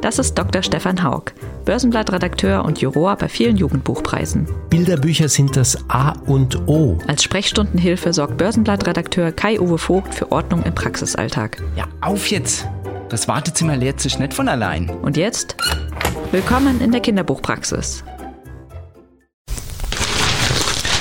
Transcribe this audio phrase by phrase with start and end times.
[0.00, 0.62] das ist Dr.
[0.62, 1.32] Stefan Haug,
[1.64, 4.48] Börsenblattredakteur und Juror bei vielen Jugendbuchpreisen.
[4.70, 6.98] Bilderbücher sind das A und O.
[7.06, 11.62] Als Sprechstundenhilfe sorgt Börsenblattredakteur Kai-Uwe Vogt für Ordnung im Praxisalltag.
[11.76, 12.66] Ja, auf jetzt!
[13.08, 14.90] Das Wartezimmer leert sich nicht von allein.
[14.90, 15.56] Und jetzt?
[16.30, 18.04] Willkommen in der Kinderbuchpraxis.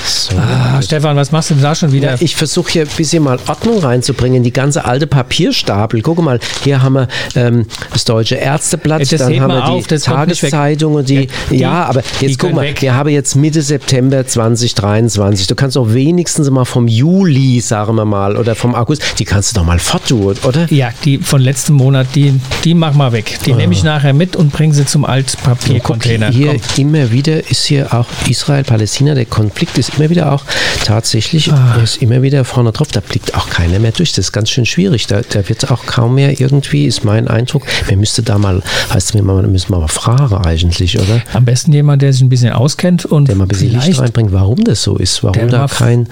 [0.06, 0.38] So.
[0.38, 2.12] Ah, Stefan, was machst du denn da schon wieder?
[2.16, 4.44] Ja, ich versuche hier ein bisschen mal Ordnung reinzubringen.
[4.44, 6.02] Die ganze alte Papierstapel.
[6.02, 9.88] Guck mal, hier haben wir ähm, das Deutsche Ärzteblatt, Das dann haben wir die auf,
[9.88, 10.52] das kommt nicht weg.
[10.52, 11.28] Tageszeitung und die.
[11.50, 12.82] Die- ja, aber die jetzt guck mal, weg.
[12.82, 15.48] wir haben jetzt Mitte September 2023.
[15.48, 19.52] Du kannst auch wenigstens mal vom Juli, sagen wir mal, oder vom August, die kannst
[19.56, 20.68] du doch mal forttun, oder?
[20.72, 23.38] ja, die von letztem Monat, die, die mach mal weg.
[23.46, 26.30] Die nehme ich nachher mit und bringe sie zum Altpapiercontainer.
[26.30, 26.62] hier Komm.
[26.78, 30.44] immer wieder ist hier auch Israel-Palästina, der Konflikt ist immer wieder auch
[30.86, 31.80] tatsächlich, Ah.
[31.84, 34.12] ist immer wieder vorne drauf, da blickt auch keiner mehr durch.
[34.14, 35.08] Das ist ganz schön schwierig.
[35.08, 37.64] Da, da wird auch kaum mehr irgendwie, ist mein Eindruck.
[37.90, 38.62] Man müsste da mal,
[38.94, 41.22] heißt mir mal, müssen wir mal fragen eigentlich, oder?
[41.34, 44.32] Am besten jemand, der sich ein bisschen auskennt und Der mal ein bisschen Licht reinbringt,
[44.32, 46.08] warum das so ist, warum da kein.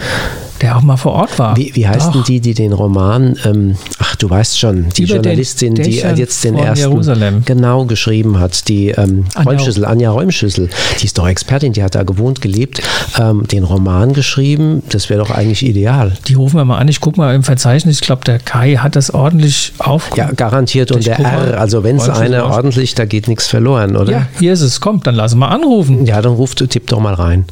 [0.61, 1.55] Der auch mal vor Ort war.
[1.57, 2.25] Wie, wie heißt denn Doch.
[2.25, 6.43] die, die den Roman, ähm, ach du weißt schon, die Über Journalistin, die Dächern jetzt
[6.43, 7.43] den ersten Jerusalem.
[7.45, 10.69] genau geschrieben hat, die ähm, Anja- Räumschüssel, Anja Räumschüssel,
[11.01, 12.81] die ist doch Expertin, die hat da gewohnt, gelebt,
[13.19, 16.13] ähm, den Roman geschrieben, das wäre doch eigentlich ideal.
[16.27, 16.87] Die rufen wir mal an.
[16.87, 17.95] Ich gucke mal im Verzeichnis.
[17.99, 20.11] Ich glaube, der Kai hat das ordentlich auf.
[20.15, 21.19] Ja, garantiert und Ich der.
[21.19, 24.11] R, also wenn es einer ordentlich, da geht nichts verloren, oder?
[24.11, 24.79] Ja, hier ist es.
[24.79, 26.05] Kommt, dann lassen wir anrufen.
[26.05, 27.45] Ja, dann ruft, tipp doch mal rein.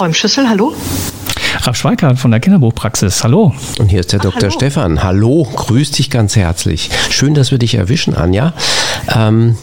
[0.00, 0.74] Räumschüssel, hallo?
[1.62, 3.24] Ralf Schweikart von der Kinderbuchpraxis.
[3.24, 3.54] Hallo.
[3.78, 4.42] Und hier ist der Dr.
[4.42, 4.50] hallo.
[4.50, 5.02] Stefan.
[5.02, 6.90] Hallo, grüß dich ganz herzlich.
[7.08, 8.52] Schön, dass wir dich erwischen, Anja.
[9.08, 9.56] Ähm,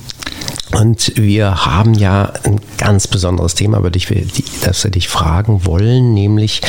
[0.72, 4.10] und wir haben ja ein ganz besonderes Thema, über das
[4.84, 6.62] wir dich fragen wollen, nämlich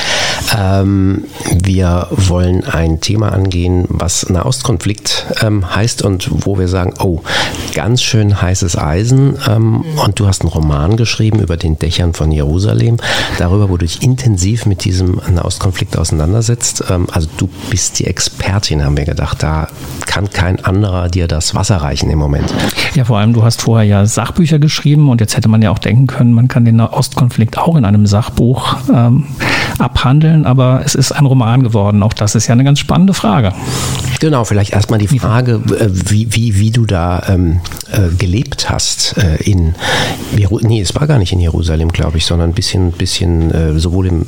[0.56, 1.24] ähm,
[1.62, 7.20] wir wollen ein Thema angehen, was Nahostkonflikt ähm, heißt und wo wir sagen, oh,
[7.74, 9.36] ganz schön heißes Eisen.
[9.48, 12.98] Ähm, Und du hast einen Roman geschrieben über den Dächern von Jerusalem,
[13.38, 16.84] darüber, wo du dich intensiv mit diesem Nahostkonflikt auseinandersetzt.
[16.90, 19.42] Ähm, Also du bist die Expertin, haben wir gedacht.
[19.42, 19.68] Da
[20.06, 22.52] kann kein anderer dir das Wasser reichen im Moment.
[22.94, 25.78] Ja, vor allem, du hast vorher ja Sachbücher geschrieben und jetzt hätte man ja auch
[25.78, 29.26] denken können, man kann den Ostkonflikt auch in einem Sachbuch ähm,
[30.34, 32.02] abhandeln, aber es ist ein Roman geworden.
[32.02, 33.52] Auch das ist ja eine ganz spannende Frage.
[34.20, 39.16] Genau, vielleicht erstmal die Frage, äh, wie, wie, wie du da ähm, äh, gelebt hast
[39.18, 39.74] äh, in
[40.36, 43.78] Jeru nee, es war gar nicht in Jerusalem, glaube ich, sondern ein bisschen, bisschen äh,
[43.78, 44.26] sowohl im,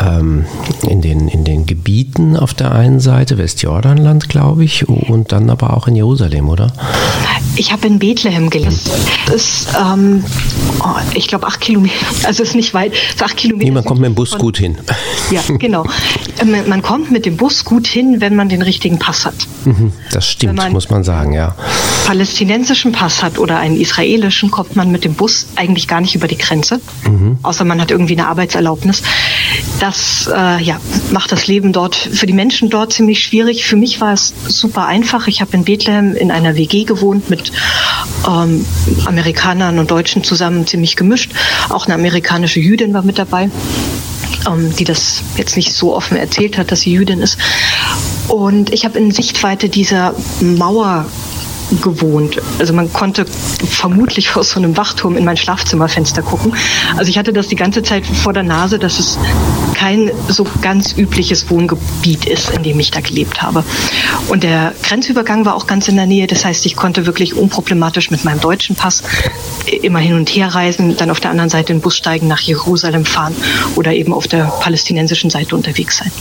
[0.00, 0.44] ähm,
[0.88, 5.76] in, den, in den Gebieten auf der einen Seite, Westjordanland, glaube ich, und dann aber
[5.76, 6.72] auch in Jerusalem, oder?
[7.56, 8.72] Ich habe in Bethlehem gelebt.
[9.26, 10.22] Das ist, ähm,
[10.80, 11.94] oh, ich glaube, acht Kilometer.
[12.24, 12.92] Also es ist nicht weit.
[12.92, 13.64] Es ist acht Kilometer.
[13.64, 14.76] Nee, man kommt mit dem Bus gut hin.
[15.30, 15.84] Ja, genau.
[16.40, 19.34] Ähm, Man kommt mit dem Bus gut hin, wenn man den richtigen Pass hat.
[19.64, 21.54] Mhm, Das stimmt, man- muss man sagen, ja.
[22.06, 26.28] Palästinensischen Pass hat oder einen israelischen, kommt man mit dem Bus eigentlich gar nicht über
[26.28, 26.80] die Grenze.
[27.42, 29.02] Außer man hat irgendwie eine Arbeitserlaubnis.
[29.80, 30.78] Das äh, ja,
[31.10, 33.64] macht das Leben dort für die Menschen dort ziemlich schwierig.
[33.66, 35.26] Für mich war es super einfach.
[35.26, 37.50] Ich habe in Bethlehem in einer WG gewohnt mit
[38.28, 38.64] ähm,
[39.06, 41.32] Amerikanern und Deutschen zusammen ziemlich gemischt.
[41.70, 43.50] Auch eine amerikanische Jüdin war mit dabei
[44.46, 47.38] ähm, die das jetzt nicht so offen erzählt hat, dass sie Jüdin ist.
[48.28, 51.06] Und ich habe in Sichtweite dieser Mauer
[51.82, 52.40] gewohnt.
[52.58, 56.54] Also man konnte vermutlich aus so einem Wachturm in mein Schlafzimmerfenster gucken.
[56.96, 59.18] Also ich hatte das die ganze Zeit vor der Nase, dass es
[59.74, 63.64] kein so ganz übliches Wohngebiet ist, in dem ich da gelebt habe.
[64.28, 66.26] Und der Grenzübergang war auch ganz in der Nähe.
[66.26, 69.02] Das heißt, ich konnte wirklich unproblematisch mit meinem deutschen Pass
[69.82, 72.40] immer hin und her reisen, dann auf der anderen Seite in den Bus steigen, nach
[72.40, 73.34] Jerusalem fahren
[73.74, 76.12] oder eben auf der palästinensischen Seite unterwegs sein.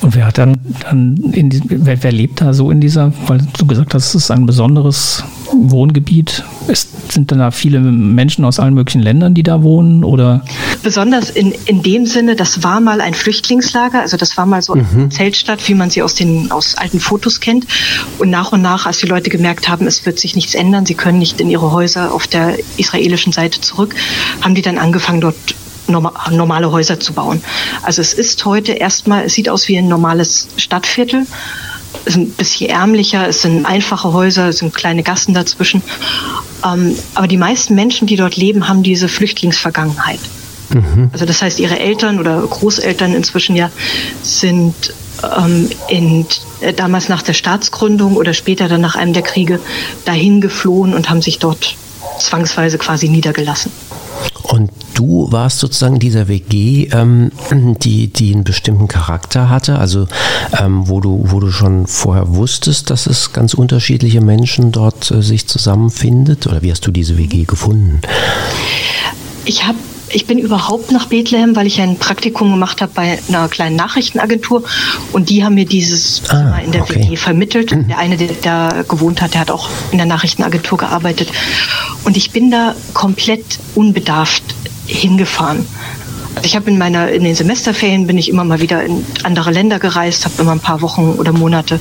[0.00, 3.40] Und wer hat dann, dann in die, wer, wer lebt da so in dieser, weil
[3.58, 6.44] du gesagt hast, es ist ein besonderes Wohngebiet.
[6.68, 10.04] Ist, sind dann da viele Menschen aus allen möglichen Ländern, die da wohnen?
[10.04, 10.44] Oder
[10.82, 14.74] Besonders in, in dem Sinne, das war mal ein Flüchtlingslager, also das war mal so
[14.74, 17.66] eine Zeltstadt, wie man sie aus den aus alten Fotos kennt.
[18.18, 20.94] Und nach und nach, als die Leute gemerkt haben, es wird sich nichts ändern, sie
[20.94, 23.94] können nicht in ihre Häuser auf der israelischen Seite zurück,
[24.40, 25.36] haben die dann angefangen, dort
[25.88, 27.42] normale Häuser zu bauen.
[27.82, 31.26] Also es ist heute erstmal, es sieht aus wie ein normales Stadtviertel.
[32.04, 35.82] ist ein bisschen ärmlicher, es sind einfache Häuser, es sind kleine Gassen dazwischen.
[36.64, 40.20] Ähm, aber die meisten Menschen, die dort leben, haben diese Flüchtlingsvergangenheit.
[40.70, 41.10] Mhm.
[41.12, 43.70] Also das heißt, ihre Eltern oder Großeltern inzwischen ja
[44.22, 44.92] sind
[45.22, 46.26] ähm, in,
[46.60, 49.60] äh, damals nach der Staatsgründung oder später dann nach einem der Kriege
[50.04, 51.76] dahin geflohen und haben sich dort
[52.18, 53.72] zwangsweise quasi niedergelassen.
[54.58, 57.30] Und du warst sozusagen dieser WG, ähm,
[57.80, 60.08] die, die einen bestimmten Charakter hatte, also
[60.58, 65.22] ähm, wo, du, wo du schon vorher wusstest, dass es ganz unterschiedliche Menschen dort äh,
[65.22, 66.48] sich zusammenfindet?
[66.48, 68.00] Oder wie hast du diese WG gefunden?
[69.44, 69.78] Ich habe
[70.10, 74.64] ich bin überhaupt nach Bethlehem, weil ich ein Praktikum gemacht habe bei einer kleinen Nachrichtenagentur
[75.12, 77.06] und die haben mir dieses ah, in der okay.
[77.06, 77.74] WG vermittelt.
[77.74, 77.88] Mhm.
[77.88, 81.30] Der eine, der da gewohnt hat, der hat auch in der Nachrichtenagentur gearbeitet.
[82.04, 84.42] Und ich bin da komplett unbedarft
[84.86, 85.66] hingefahren.
[86.42, 89.78] Ich habe in meiner in den Semesterferien bin ich immer mal wieder in andere Länder
[89.78, 91.80] gereist, habe immer ein paar Wochen oder Monate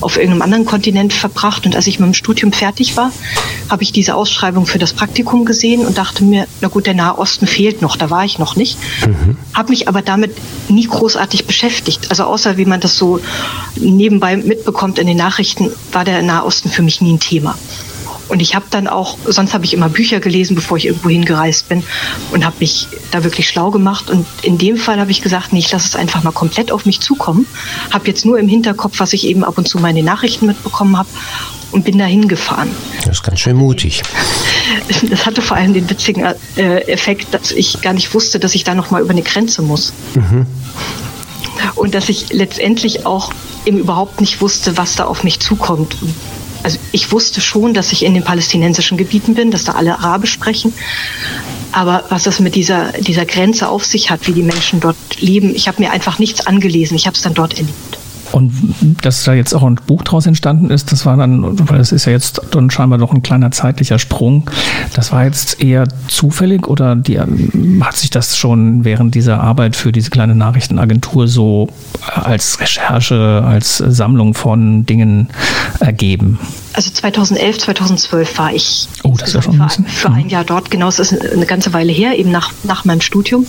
[0.00, 3.10] auf irgendeinem anderen Kontinent verbracht und als ich mit dem Studium fertig war,
[3.68, 7.18] habe ich diese Ausschreibung für das Praktikum gesehen und dachte mir, na gut, der Nahe
[7.18, 8.78] Osten fehlt noch, da war ich noch nicht.
[9.06, 9.36] Mhm.
[9.54, 10.36] Habe mich aber damit
[10.68, 12.10] nie großartig beschäftigt.
[12.10, 13.20] Also außer wie man das so
[13.76, 17.56] nebenbei mitbekommt in den Nachrichten, war der Nahe Osten für mich nie ein Thema.
[18.28, 21.68] Und ich habe dann auch, sonst habe ich immer Bücher gelesen, bevor ich irgendwo hingereist
[21.68, 21.84] bin
[22.32, 24.10] und habe mich da wirklich schlau gemacht.
[24.10, 26.86] Und in dem Fall habe ich gesagt, nee, ich lasse es einfach mal komplett auf
[26.86, 27.46] mich zukommen.
[27.92, 31.08] Habe jetzt nur im Hinterkopf, was ich eben ab und zu meine Nachrichten mitbekommen habe
[31.70, 32.70] und bin da hingefahren.
[33.04, 34.02] Das ist ganz schön mutig.
[35.08, 36.24] Das hatte vor allem den witzigen
[36.56, 39.62] äh, Effekt, dass ich gar nicht wusste, dass ich da noch mal über eine Grenze
[39.62, 39.92] muss.
[40.14, 40.46] Mhm.
[41.76, 43.32] Und dass ich letztendlich auch
[43.64, 45.96] eben überhaupt nicht wusste, was da auf mich zukommt
[46.62, 50.32] also ich wusste schon, dass ich in den palästinensischen Gebieten bin, dass da alle Arabisch
[50.32, 50.72] sprechen.
[51.72, 55.54] Aber was das mit dieser, dieser Grenze auf sich hat, wie die Menschen dort leben,
[55.54, 56.96] ich habe mir einfach nichts angelesen.
[56.96, 57.95] Ich habe es dann dort erlebt.
[58.32, 58.52] Und
[59.02, 62.06] dass da jetzt auch ein Buch draus entstanden ist, das war dann, weil es ist
[62.06, 64.50] ja jetzt dann scheinbar doch ein kleiner zeitlicher Sprung,
[64.94, 69.92] das war jetzt eher zufällig oder die, hat sich das schon während dieser Arbeit für
[69.92, 71.68] diese kleine Nachrichtenagentur so
[72.14, 75.28] als Recherche, als Sammlung von Dingen
[75.80, 76.38] ergeben?
[76.72, 80.28] Also 2011, 2012 war ich oh, das ist schon ein für, ein.
[80.28, 80.70] Jahr dort.
[80.70, 83.46] Genau, es ist eine ganze Weile her, eben nach, nach meinem Studium.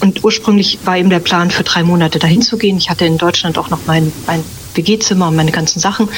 [0.00, 2.76] Und ursprünglich war eben der Plan, für drei Monate dahin zu gehen.
[2.76, 4.42] Ich hatte in Deutschland auch noch mein, mein
[4.74, 6.08] WG-Zimmer und meine ganzen Sachen.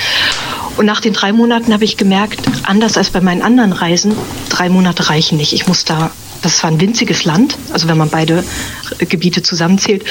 [0.76, 4.16] Und nach den drei Monaten habe ich gemerkt, anders als bei meinen anderen Reisen,
[4.48, 5.52] drei Monate reichen nicht.
[5.52, 6.10] Ich muss da
[6.44, 8.44] das war ein winziges Land, also wenn man beide
[8.99, 10.05] Gebiete zusammenzählt.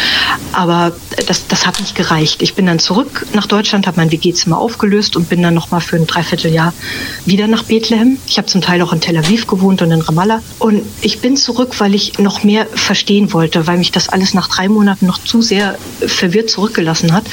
[0.52, 0.94] Aber
[1.28, 2.42] das, das hat nicht gereicht.
[2.42, 5.96] Ich bin dann zurück nach Deutschland, habe mein WG-Zimmer aufgelöst und bin dann nochmal für
[5.96, 6.74] ein Dreivierteljahr
[7.26, 8.18] wieder nach Bethlehem.
[8.28, 10.42] Ich habe zum Teil auch in Tel Aviv gewohnt und in Ramallah.
[10.58, 14.50] Und ich bin zurück, weil ich noch mehr verstehen wollte, weil mich das alles nach
[14.50, 17.26] drei Monaten noch zu sehr verwirrt zurückgelassen hat,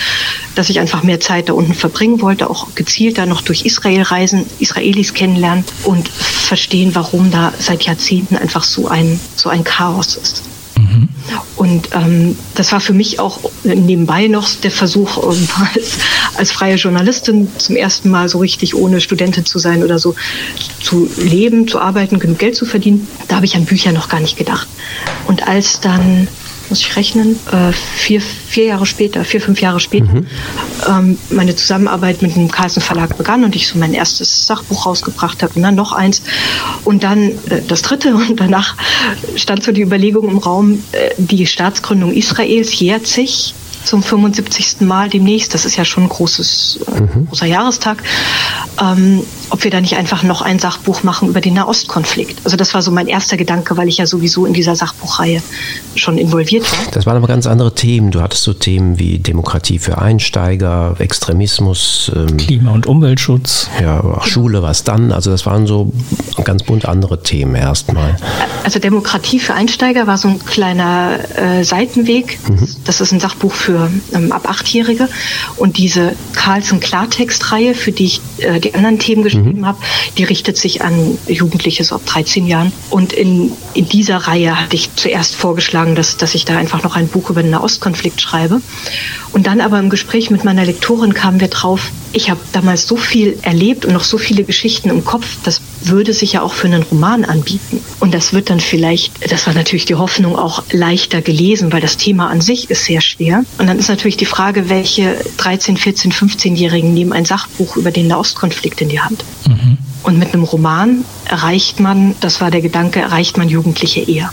[0.55, 4.45] dass ich einfach mehr Zeit da unten verbringen wollte, auch gezielter noch durch Israel reisen,
[4.59, 10.43] Israelis kennenlernen und verstehen, warum da seit Jahrzehnten einfach so ein, so ein Chaos ist.
[10.77, 11.09] Mhm.
[11.57, 15.19] Und ähm, das war für mich auch nebenbei noch der Versuch,
[15.75, 15.99] als,
[16.37, 20.15] als freie Journalistin zum ersten Mal so richtig ohne Studentin zu sein oder so
[20.83, 23.07] zu leben, zu arbeiten, genug Geld zu verdienen.
[23.29, 24.69] Da habe ich an Bücher noch gar nicht gedacht.
[25.27, 26.29] Und als dann
[26.71, 30.27] muss ich rechnen, äh, vier, vier Jahre später, vier, fünf Jahre später, mhm.
[30.89, 35.43] ähm, meine Zusammenarbeit mit dem Carlsen Verlag begann und ich so mein erstes Sachbuch rausgebracht
[35.43, 36.23] habe und dann noch eins
[36.85, 38.77] und dann äh, das dritte und danach
[39.37, 43.55] stand so die Überlegung im Raum, äh, die Staatsgründung Israels jährt sich
[43.85, 44.81] zum 75.
[44.81, 45.55] Mal demnächst.
[45.55, 47.27] Das ist ja schon ein großes, äh, mhm.
[47.29, 48.03] großer Jahrestag.
[48.81, 52.39] Ähm, ob wir da nicht einfach noch ein Sachbuch machen über den Nahostkonflikt.
[52.45, 55.43] Also das war so mein erster Gedanke, weil ich ja sowieso in dieser Sachbuchreihe
[55.97, 56.93] schon involviert war.
[56.93, 58.13] Das waren aber ganz andere Themen.
[58.13, 63.69] Du hattest so Themen wie Demokratie für Einsteiger, Extremismus, ähm, Klima- und Umweltschutz.
[63.83, 65.13] Ja, auch Schule, was dann?
[65.13, 65.93] Also das waren so
[66.45, 68.17] ganz bunt andere Themen erstmal.
[68.65, 72.39] Also Demokratie für Einsteiger war so ein kleiner äh, Seitenweg.
[72.49, 72.69] Mhm.
[72.85, 75.09] Das ist ein Sachbuch für ähm, ab Achtjährige.
[75.57, 79.67] Und diese Carlsen Klartext-Reihe, für die ich äh, die anderen Themen geschrieben geschrieben mhm.
[79.67, 79.79] habe,
[80.19, 82.73] die richtet sich an Jugendliche so ab 13 Jahren.
[82.91, 86.97] Und in, in dieser Reihe hatte ich zuerst vorgeschlagen, dass, dass ich da einfach noch
[86.97, 88.61] ein Buch über den Nahostkonflikt schreibe.
[89.33, 92.97] Und dann aber im Gespräch mit meiner Lektorin kamen wir drauf, ich habe damals so
[92.97, 96.67] viel erlebt und noch so viele Geschichten im Kopf, das würde sich ja auch für
[96.67, 97.81] einen Roman anbieten.
[98.01, 101.97] Und das wird dann vielleicht, das war natürlich die Hoffnung, auch leichter gelesen, weil das
[101.97, 103.45] Thema an sich ist sehr schwer.
[103.59, 108.09] Und dann ist natürlich die Frage, welche 13, 14, 15-Jährigen nehmen ein Sachbuch über den
[108.09, 109.25] Nahostkonflikt in die Hand.
[109.47, 109.79] Mhm.
[110.03, 114.31] Und mit einem Roman erreicht man, das war der Gedanke, erreicht man Jugendliche eher.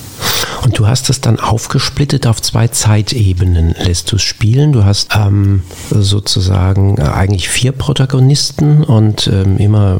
[0.63, 4.73] Und du hast es dann aufgesplittet auf zwei Zeitebenen, lässt du es spielen.
[4.73, 9.99] Du hast ähm, sozusagen äh, eigentlich vier Protagonisten und ähm, immer,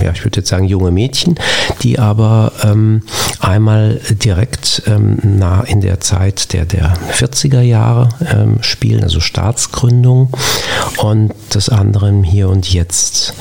[0.00, 1.34] äh, ja, ich würde jetzt sagen, junge Mädchen,
[1.82, 3.02] die aber ähm,
[3.40, 10.30] einmal direkt ähm, nah in der Zeit der, der 40er Jahre ähm, spielen, also Staatsgründung
[10.98, 13.34] und das andere hier und jetzt.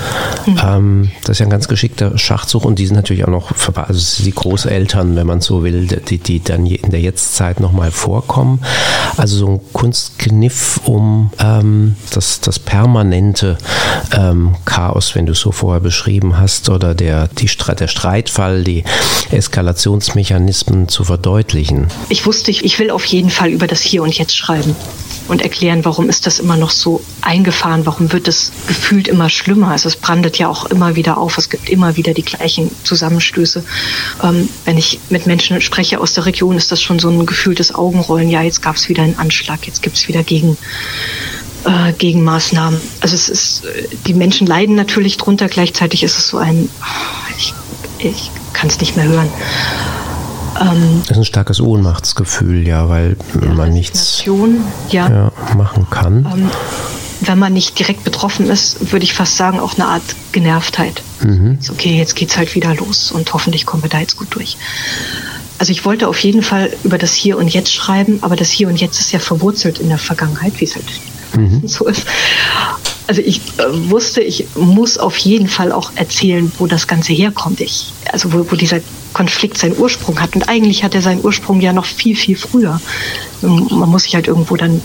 [0.46, 1.12] Mhm.
[1.26, 5.16] das ja ein ganz geschickter Schachzug und die sind natürlich auch noch, also die Großeltern,
[5.16, 8.64] wenn man so will, die, die dann in der Jetztzeit nochmal vorkommen.
[9.18, 13.58] Also so ein Kunstkniff um ähm, das, das permanente
[14.16, 18.84] ähm, Chaos, wenn du es so vorher beschrieben hast, oder der, die, der Streitfall, die
[19.32, 21.88] Eskalationsmechanismen zu verdeutlichen.
[22.10, 24.76] Ich wusste, ich will auf jeden Fall über das Hier und Jetzt schreiben
[25.32, 29.70] und erklären, warum ist das immer noch so eingefahren, warum wird es gefühlt immer schlimmer.
[29.70, 33.64] Also es brandet ja auch immer wieder auf, es gibt immer wieder die gleichen Zusammenstöße.
[34.22, 37.74] Ähm, wenn ich mit Menschen spreche aus der Region, ist das schon so ein gefühltes
[37.74, 38.30] Augenrollen.
[38.30, 40.58] Ja, jetzt gab es wieder einen Anschlag, jetzt gibt es wieder gegen
[41.64, 42.82] äh, Gegenmaßnahmen.
[43.00, 43.64] Also es ist,
[44.08, 46.68] die Menschen leiden natürlich drunter, gleichzeitig ist es so ein,
[47.38, 47.54] ich,
[48.00, 49.30] ich kann es nicht mehr hören.
[50.60, 55.10] Ähm, das ist ein starkes Ohnmachtsgefühl, ja, weil ja, man nichts ja.
[55.10, 56.28] Ja, machen kann.
[56.32, 56.52] Ähm,
[57.22, 61.04] wenn man nicht direkt betroffen ist, würde ich fast sagen, auch eine Art Genervtheit.
[61.22, 61.60] Mhm.
[61.60, 64.58] Ist okay, jetzt geht's halt wieder los und hoffentlich kommen wir da jetzt gut durch.
[65.60, 68.68] Also ich wollte auf jeden Fall über das Hier und Jetzt schreiben, aber das Hier
[68.68, 70.86] und Jetzt ist ja verwurzelt in der Vergangenheit, wie es halt
[71.38, 71.68] mhm.
[71.68, 72.06] so ist.
[73.06, 77.62] Also ich äh, wusste, ich muss auf jeden Fall auch erzählen, wo das Ganze herkommt.
[77.62, 78.80] Ich, also wo, wo dieser
[79.14, 80.36] Konflikt seinen Ursprung hat.
[80.36, 82.80] Und eigentlich hat er seinen Ursprung ja noch viel, viel früher.
[83.42, 84.82] Man muss sich halt irgendwo dann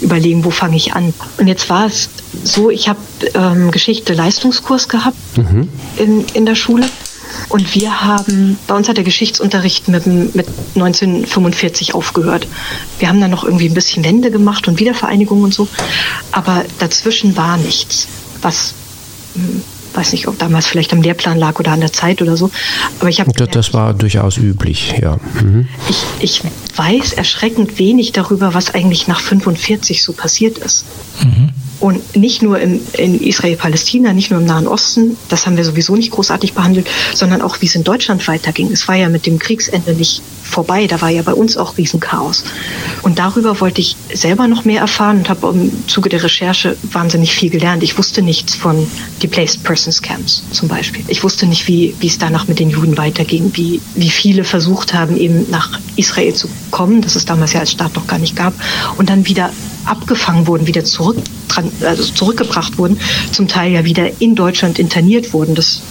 [0.00, 1.12] überlegen, wo fange ich an.
[1.38, 2.08] Und jetzt war es
[2.44, 3.00] so, ich habe
[3.34, 5.68] ähm, Geschichte-Leistungskurs gehabt mhm.
[5.96, 6.86] in, in der Schule.
[7.48, 12.48] Und wir haben, bei uns hat der Geschichtsunterricht mit, mit 1945 aufgehört.
[12.98, 15.68] Wir haben dann noch irgendwie ein bisschen Wende gemacht und Wiedervereinigung und so.
[16.32, 18.08] Aber dazwischen war nichts,
[18.42, 18.74] was
[19.34, 19.62] hm,
[19.96, 22.50] weiß nicht, ob damals vielleicht am Lehrplan lag oder an der Zeit oder so.
[22.98, 23.32] Aber ich habe.
[23.32, 25.18] Das war durchaus üblich, ja.
[25.40, 25.68] Mhm.
[25.88, 26.42] Ich, ich
[26.76, 30.84] weiß erschreckend wenig darüber, was eigentlich nach 45 so passiert ist.
[31.22, 31.50] Mhm.
[31.80, 35.96] Und nicht nur im, in Israel-Palästina, nicht nur im Nahen Osten, das haben wir sowieso
[35.96, 38.70] nicht großartig behandelt, sondern auch, wie es in Deutschland weiterging.
[38.70, 42.44] Es war ja mit dem Kriegsende nicht vorbei, da war ja bei uns auch Riesenchaos.
[43.02, 47.34] Und darüber wollte ich selber noch mehr erfahren und habe im Zuge der Recherche wahnsinnig
[47.34, 47.82] viel gelernt.
[47.82, 48.86] Ich wusste nichts von
[49.22, 51.04] Displaced Persons Camps zum Beispiel.
[51.08, 54.92] Ich wusste nicht, wie, wie es danach mit den Juden weiterging, wie, wie viele versucht
[54.92, 58.36] haben, eben nach Israel zu kommen, das es damals ja als Staat noch gar nicht
[58.36, 58.52] gab,
[58.98, 59.50] und dann wieder
[59.86, 61.16] abgefangen wurden, wieder zurück,
[61.58, 62.98] also zurückgebracht wurden,
[63.32, 65.54] zum Teil ja wieder in Deutschland interniert wurden.
[65.54, 65.82] Das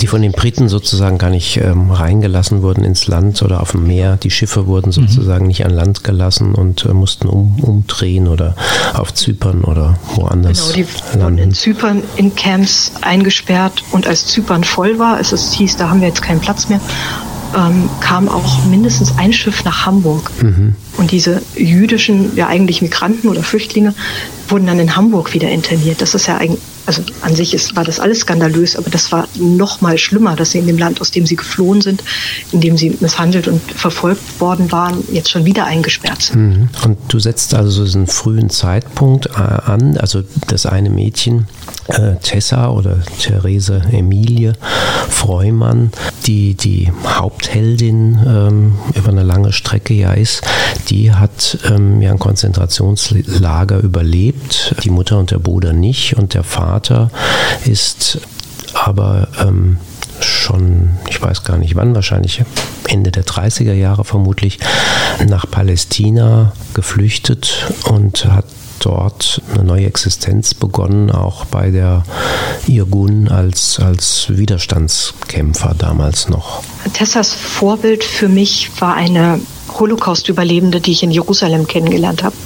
[0.00, 3.86] die von den Briten sozusagen gar nicht ähm, reingelassen wurden ins Land oder auf dem
[3.86, 4.16] Meer.
[4.16, 4.92] Die Schiffe wurden mhm.
[4.92, 5.48] sozusagen mhm.
[5.48, 8.54] nicht an Land gelassen und äh, mussten um, umdrehen oder
[8.94, 10.72] auf Zypern oder woanders.
[10.72, 15.76] Genau, die wurden in Zypern in Camps eingesperrt und als Zypern voll war, es hieß,
[15.76, 16.80] da haben wir jetzt keinen Platz mehr,
[17.56, 20.30] ähm, kam auch mindestens ein Schiff nach Hamburg.
[20.42, 20.76] Mhm.
[20.96, 23.94] Und diese jüdischen, ja eigentlich Migranten oder Flüchtlinge,
[24.50, 26.00] wurden dann in Hamburg wieder interniert.
[26.00, 29.28] Das ist ja eigentlich, also an sich ist, war das alles skandalös, aber das war
[29.36, 32.02] noch mal schlimmer, dass sie in dem Land, aus dem sie geflohen sind,
[32.52, 36.40] in dem sie misshandelt und verfolgt worden waren, jetzt schon wieder eingesperrt sind.
[36.40, 36.68] Mhm.
[36.84, 41.46] Und du setzt also diesen frühen Zeitpunkt äh, an, also das eine Mädchen,
[41.88, 44.52] äh, Tessa oder Therese Emilie
[45.08, 45.90] Freumann,
[46.26, 50.42] die die Hauptheldin ähm, über eine lange Strecke ja ist,
[50.88, 54.37] die hat ähm, ja ein Konzentrationslager überlebt,
[54.82, 57.10] die Mutter und der Bruder nicht und der Vater
[57.64, 58.20] ist
[58.74, 59.78] aber ähm,
[60.20, 62.42] schon, ich weiß gar nicht wann, wahrscheinlich
[62.86, 64.58] Ende der 30er Jahre vermutlich,
[65.26, 68.46] nach Palästina geflüchtet und hat
[68.80, 72.04] dort eine neue Existenz begonnen, auch bei der
[72.66, 76.62] Irgun als, als Widerstandskämpfer damals noch.
[76.92, 79.40] Tessas Vorbild für mich war eine
[79.78, 82.36] Holocaust-Überlebende, die ich in Jerusalem kennengelernt habe.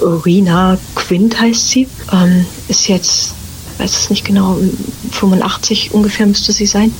[0.00, 3.34] Rina Quint heißt sie, ähm, ist jetzt
[3.80, 4.58] weiß es nicht genau,
[5.10, 6.92] 85 ungefähr müsste sie sein.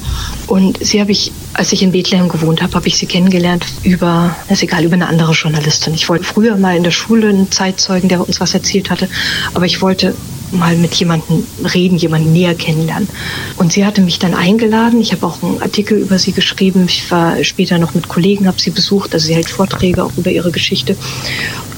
[0.47, 4.35] Und sie habe ich, als ich in Bethlehem gewohnt habe, habe ich sie kennengelernt über,
[4.49, 5.95] ist egal, über eine andere Journalistin.
[5.95, 9.09] Ich wollte früher mal in der Schule einen Zeitzeugen, der uns was erzählt hatte,
[9.55, 10.15] aber ich wollte
[10.53, 13.09] mal mit jemandem reden, jemanden näher kennenlernen.
[13.57, 15.01] Und sie hatte mich dann eingeladen.
[15.01, 16.85] Ich habe auch einen Artikel über sie geschrieben.
[16.89, 19.15] Ich war später noch mit Kollegen, habe sie besucht.
[19.15, 20.97] Also sie hält Vorträge auch über ihre Geschichte.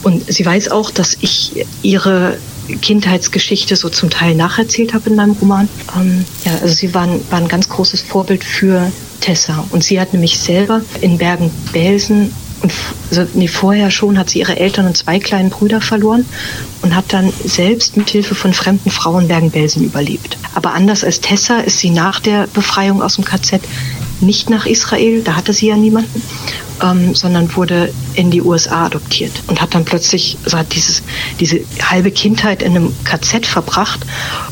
[0.02, 2.38] Und sie weiß auch, dass ich ihre
[2.80, 5.68] Kindheitsgeschichte so zum Teil nacherzählt habe in meinem Roman.
[5.96, 9.64] Ähm, ja, also sie waren, waren ein ganz großes Vorbild für Tessa.
[9.70, 12.72] Und sie hat nämlich selber in Bergen-Belsen und
[13.10, 16.24] also, nee, vorher schon hat sie ihre Eltern und zwei kleinen Brüder verloren
[16.82, 20.38] und hat dann selbst mit Hilfe von fremden Frauen Bergen-Belsen überlebt.
[20.54, 23.60] Aber anders als Tessa ist sie nach der Befreiung aus dem KZ
[24.22, 26.22] nicht nach Israel, da hatte sie ja niemanden,
[26.82, 31.02] ähm, sondern wurde in die USA adoptiert und hat dann plötzlich, also hat dieses,
[31.40, 34.00] diese halbe Kindheit in einem KZ verbracht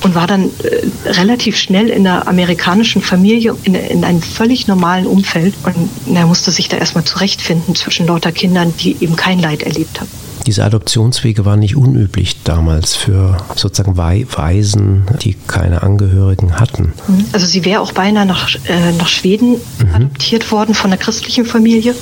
[0.02, 5.06] und war dann äh, relativ schnell in einer amerikanischen Familie, in, in einem völlig normalen
[5.06, 9.62] Umfeld und er musste sich da erstmal zurechtfinden zwischen lauter Kindern, die eben kein Leid
[9.62, 16.92] erlebt haben diese Adoptionswege waren nicht unüblich damals für sozusagen Waisen, die keine Angehörigen hatten.
[17.32, 19.94] Also sie wäre auch beinahe nach, äh, nach Schweden mhm.
[19.94, 21.94] adoptiert worden von einer christlichen Familie.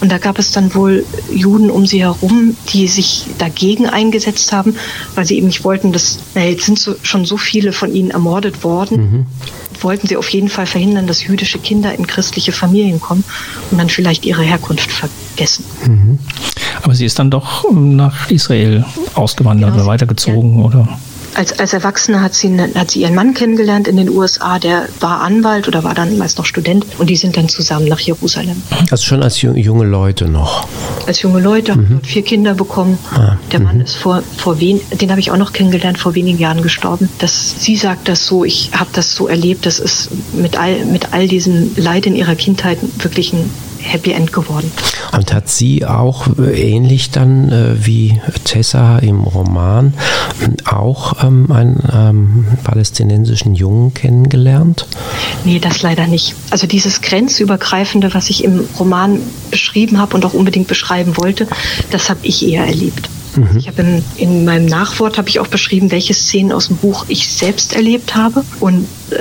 [0.00, 4.76] Und da gab es dann wohl Juden um sie herum, die sich dagegen eingesetzt haben,
[5.14, 8.10] weil sie eben nicht wollten, dass, na, jetzt sind so, schon so viele von ihnen
[8.10, 8.96] ermordet worden.
[8.96, 9.26] Mhm
[9.84, 13.24] wollten sie auf jeden Fall verhindern, dass jüdische Kinder in christliche Familien kommen
[13.70, 15.64] und dann vielleicht ihre Herkunft vergessen.
[15.86, 16.18] Mhm.
[16.82, 19.82] Aber sie ist dann doch nach Israel ausgewandert genau.
[19.82, 20.64] oder weitergezogen, ja.
[20.64, 20.98] oder?
[21.36, 25.20] Als, als Erwachsene hat sie, hat sie ihren Mann kennengelernt in den USA, der war
[25.20, 28.62] Anwalt oder war dann meist noch Student und die sind dann zusammen nach Jerusalem.
[28.90, 30.66] Also schon als junge Leute noch?
[31.06, 32.00] Als junge Leute, mhm.
[32.02, 32.98] vier Kinder bekommen.
[33.12, 33.36] Ah.
[33.52, 33.82] Der Mann mhm.
[33.82, 37.10] ist vor, vor wen, den habe ich auch noch kennengelernt, vor wenigen Jahren gestorben.
[37.18, 41.12] Das, sie sagt das so, ich habe das so erlebt, das ist mit all, mit
[41.12, 43.50] all diesem Leid in ihrer Kindheit wirklich ein
[43.86, 44.70] Happy End geworden.
[45.12, 49.94] Und hat sie auch äh, ähnlich dann äh, wie Tessa im Roman
[50.64, 54.86] auch ähm, einen ähm, palästinensischen Jungen kennengelernt?
[55.44, 56.34] Nee, das leider nicht.
[56.50, 61.46] Also dieses grenzübergreifende, was ich im Roman beschrieben habe und auch unbedingt beschreiben wollte,
[61.90, 63.08] das habe ich eher erlebt.
[63.36, 63.56] Mhm.
[63.56, 67.04] Ich habe in, in, meinem Nachwort habe ich auch beschrieben, welche Szenen aus dem Buch
[67.08, 68.44] ich selbst erlebt habe.
[68.60, 69.16] Und äh,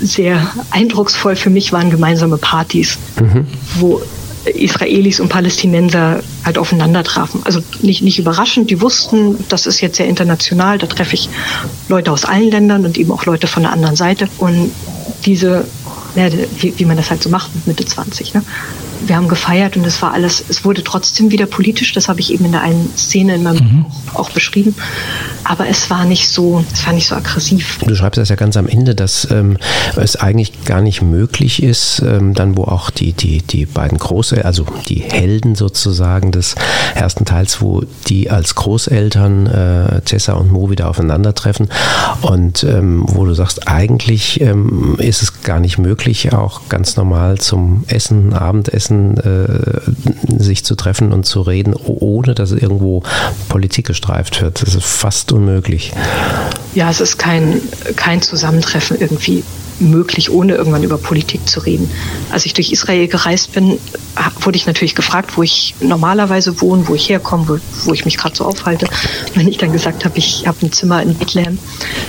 [0.00, 3.46] sehr eindrucksvoll für mich waren gemeinsame Partys, mhm.
[3.76, 4.02] wo
[4.44, 7.42] Israelis und Palästinenser halt aufeinander trafen.
[7.44, 11.28] Also nicht, nicht überraschend, die wussten, das ist jetzt sehr international, da treffe ich
[11.88, 14.28] Leute aus allen Ländern und eben auch Leute von der anderen Seite.
[14.38, 14.72] Und
[15.24, 15.64] diese,
[16.16, 18.42] ja, wie, wie man das halt so macht mit Mitte 20, ne?
[19.06, 22.32] Wir haben gefeiert und es war alles, es wurde trotzdem wieder politisch, das habe ich
[22.32, 23.82] eben in der einen Szene in meinem mhm.
[23.84, 24.74] Buch auch beschrieben.
[25.44, 27.78] Aber es war nicht so, es war nicht so aggressiv.
[27.84, 29.56] Du schreibst das ja ganz am Ende, dass ähm,
[29.96, 34.46] es eigentlich gar nicht möglich ist, ähm, dann wo auch die, die, die beiden Großeltern,
[34.46, 36.54] also die Helden sozusagen des
[36.94, 41.68] ersten Teils, wo die als Großeltern äh, Cessa und Mo wieder aufeinandertreffen
[42.20, 47.38] und ähm, wo du sagst, eigentlich ähm, ist es gar nicht möglich, auch ganz normal
[47.38, 53.02] zum Essen, Abendessen, Interessen äh, sich zu treffen und zu reden, ohne dass irgendwo
[53.48, 54.62] Politik gestreift wird.
[54.62, 55.92] Das ist fast unmöglich.
[56.74, 57.60] Ja, es ist kein,
[57.96, 59.44] kein Zusammentreffen irgendwie
[59.90, 61.90] möglich, ohne irgendwann über Politik zu reden.
[62.30, 63.78] Als ich durch Israel gereist bin,
[64.40, 68.16] wurde ich natürlich gefragt, wo ich normalerweise wohne, wo ich herkomme, wo, wo ich mich
[68.16, 68.86] gerade so aufhalte.
[69.34, 71.58] wenn ich dann gesagt habe, ich habe ein Zimmer in Bethlehem,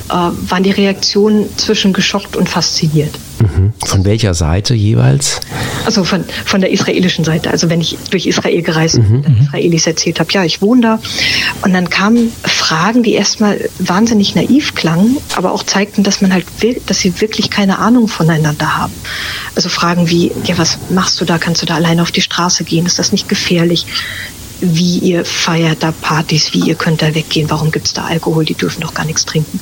[0.10, 3.18] äh, waren die Reaktionen zwischen geschockt und fasziniert.
[3.40, 3.74] Mhm.
[3.86, 5.40] Von welcher Seite jeweils?
[5.86, 7.50] Also von, von der israelischen Seite.
[7.52, 9.38] Also wenn ich durch Israel gereist bin, mhm.
[9.42, 11.00] Israelis erzählt habe, ja, ich wohne da.
[11.62, 16.46] Und dann kamen Fragen, die erstmal wahnsinnig naiv klangen, aber auch zeigten, dass man halt
[16.60, 18.94] will, dass sie wirklich keine Ahnung voneinander haben.
[19.56, 21.38] Also Fragen wie, ja, was machst du da?
[21.38, 22.86] Kannst du da alleine auf die Straße gehen?
[22.86, 23.86] Ist das nicht gefährlich?
[24.66, 28.46] wie ihr feiert da Partys, wie ihr könnt da weggehen, warum gibt es da Alkohol,
[28.46, 29.60] die dürfen doch gar nichts trinken.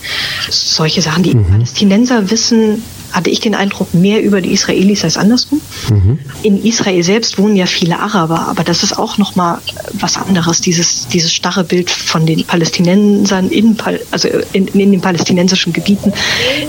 [0.49, 1.45] Solche Sachen, die mhm.
[1.45, 5.61] Palästinenser wissen, hatte ich den Eindruck, mehr über die Israelis als andersrum.
[5.89, 6.19] Mhm.
[6.43, 9.59] In Israel selbst wohnen ja viele Araber, aber das ist auch nochmal
[9.93, 13.77] was anderes, dieses, dieses starre Bild von den Palästinensern in,
[14.11, 16.13] also in, in den palästinensischen Gebieten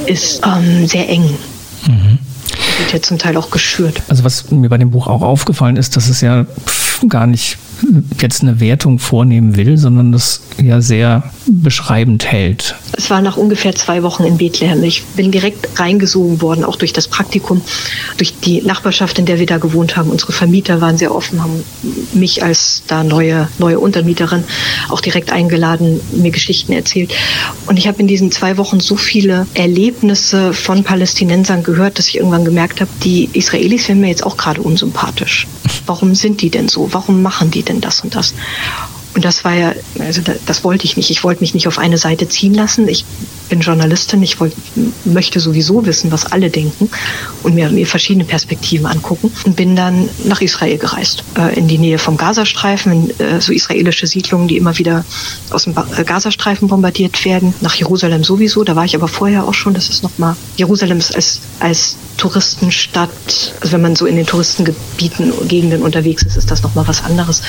[0.06, 1.22] ist ähm, sehr eng.
[1.86, 2.18] Mhm.
[2.78, 4.02] Wird ja zum Teil auch geschürt.
[4.08, 6.46] Also was mir bei dem Buch auch aufgefallen ist, dass es ja
[7.08, 7.58] gar nicht
[8.20, 12.76] jetzt eine Wertung vornehmen will, sondern das ja sehr beschreibend hält.
[12.92, 14.82] Es war nach ungefähr zwei Wochen in Bethlehem.
[14.84, 17.62] Ich bin direkt reingesogen worden, auch durch das Praktikum,
[18.16, 20.10] durch die Nachbarschaft, in der wir da gewohnt haben.
[20.10, 21.64] Unsere Vermieter waren sehr offen, haben
[22.12, 24.44] mich als da neue, neue Untermieterin
[24.88, 27.12] auch direkt eingeladen, mir Geschichten erzählt.
[27.66, 32.16] Und ich habe in diesen zwei Wochen so viele Erlebnisse von Palästinensern gehört, dass ich
[32.16, 35.46] irgendwann gemerkt habe, die Israelis werden mir jetzt auch gerade unsympathisch.
[35.86, 36.92] Warum sind die denn so?
[36.92, 38.34] Warum machen die denn das und das?
[39.14, 41.10] Und das war ja, also das wollte ich nicht.
[41.10, 42.88] Ich wollte mich nicht auf eine Seite ziehen lassen.
[42.88, 43.04] Ich
[43.50, 44.56] bin Journalistin, ich wollte,
[45.04, 46.88] möchte sowieso wissen, was alle denken
[47.42, 51.76] und mir, mir verschiedene Perspektiven angucken und bin dann nach Israel gereist, äh, in die
[51.76, 55.04] Nähe vom Gazastreifen, in äh, so israelische Siedlungen, die immer wieder
[55.50, 59.54] aus dem äh, Gazastreifen bombardiert werden, nach Jerusalem sowieso, da war ich aber vorher auch
[59.54, 63.10] schon, das ist nochmal, Jerusalem ist als, als Touristenstadt,
[63.60, 67.42] also wenn man so in den Touristengebieten, Gegenden unterwegs ist, ist das nochmal was anderes.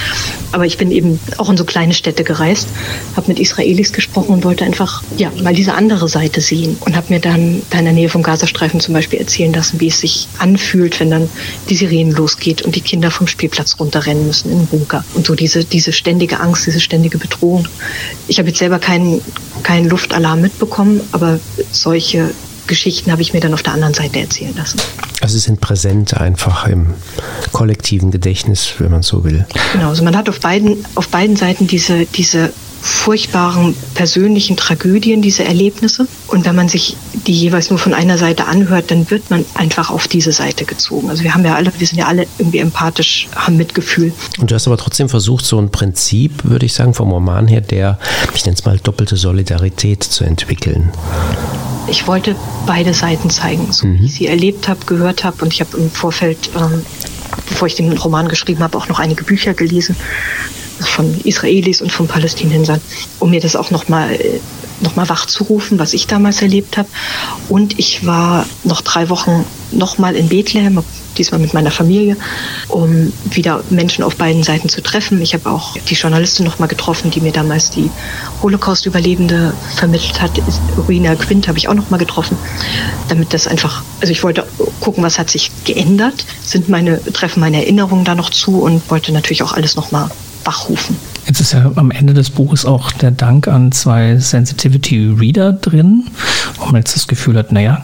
[0.52, 2.67] Aber ich bin eben auch in so kleine Städte gereist,
[3.15, 7.13] habe mit Israelis gesprochen und wollte einfach ja mal diese andere Seite sehen und habe
[7.13, 10.28] mir dann da in der Nähe vom Gazastreifen zum Beispiel erzählen lassen, wie es sich
[10.39, 11.30] anfühlt, wenn dann
[11.69, 15.36] die Sirenen losgeht und die Kinder vom Spielplatz runterrennen müssen in den Bunker und so
[15.36, 17.67] diese diese ständige Angst, diese ständige Bedrohung.
[18.28, 19.21] Ich habe jetzt selber keinen
[19.63, 21.39] keinen Luftalarm mitbekommen, aber
[21.71, 22.32] solche
[22.67, 24.80] Geschichten habe ich mir dann auf der anderen Seite erzählen lassen.
[25.21, 26.93] Also sie sind präsent einfach im
[27.52, 29.45] kollektiven Gedächtnis, wenn man so will.
[29.73, 32.52] Genau, also man hat auf beiden, auf beiden Seiten diese, diese
[32.84, 36.06] furchtbaren persönlichen Tragödien, diese Erlebnisse.
[36.28, 39.89] Und wenn man sich die jeweils nur von einer Seite anhört, dann wird man einfach
[39.89, 41.10] auf diese Seite gezogen.
[41.10, 44.12] Also wir haben ja alle, wir sind ja alle irgendwie empathisch, haben Mitgefühl.
[44.38, 47.62] Und du hast aber trotzdem versucht, so ein Prinzip, würde ich sagen, vom Roman her,
[47.62, 47.99] der,
[48.36, 50.91] ich nenne es mal, doppelte Solidarität zu entwickeln
[51.88, 54.00] ich wollte beide Seiten zeigen, so mhm.
[54.00, 55.43] wie ich sie erlebt habe, gehört habe.
[55.43, 56.86] Und ich habe im Vorfeld, ähm,
[57.48, 59.96] bevor ich den Roman geschrieben habe, auch noch einige Bücher gelesen
[60.80, 62.82] von Israelis und von Palästinensern,
[63.19, 64.19] um mir das auch nochmal
[64.84, 66.89] noch mal wachzurufen, was ich damals erlebt habe.
[67.50, 70.84] Und ich war noch drei Wochen nochmal in Bethlehem,
[71.17, 72.17] diesmal mit meiner Familie,
[72.67, 75.22] um wieder Menschen auf beiden Seiten zu treffen.
[75.22, 77.89] Ich habe auch die Journalistin nochmal getroffen, die mir damals die
[78.41, 80.32] Holocaust-Überlebende vermittelt hat.
[80.88, 82.38] Ruina Quint habe ich auch nochmal getroffen,
[83.10, 84.46] damit das einfach, also ich wollte
[84.80, 89.12] gucken, was hat sich geändert, sind meine, treffen meine Erinnerungen da noch zu und wollte
[89.12, 90.10] natürlich auch alles nochmal
[90.43, 90.98] wachrufen.
[91.25, 96.05] Jetzt ist ja am Ende des Buches auch der Dank an zwei Sensitivity Reader drin,
[96.57, 97.83] wo man jetzt das Gefühl hat, naja,